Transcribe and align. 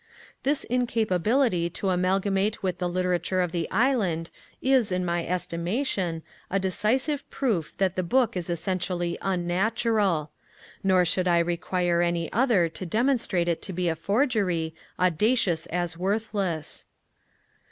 This 0.41 0.63
incapability 0.63 1.69
to 1.69 1.89
amalgamate 1.91 2.63
with 2.63 2.79
the 2.79 2.89
literature 2.89 3.39
of 3.39 3.51
the 3.51 3.69
Island 3.69 4.31
is, 4.59 4.91
in 4.91 5.05
my 5.05 5.23
estimation, 5.27 6.23
a 6.49 6.57
decisive 6.57 7.29
proof 7.29 7.77
that 7.77 7.95
the 7.95 8.01
book 8.01 8.35
is 8.35 8.49
essentially 8.49 9.15
unnatural; 9.21 10.31
nor 10.83 11.05
should 11.05 11.27
I 11.27 11.37
require 11.37 12.01
any 12.01 12.33
other 12.33 12.67
to 12.67 12.83
demonstrate 12.83 13.47
it 13.47 13.61
to 13.61 13.73
be 13.73 13.89
a 13.89 13.95
forgery, 13.95 14.73
audacious 14.97 15.67
as 15.67 15.99
worthless. 15.99 16.87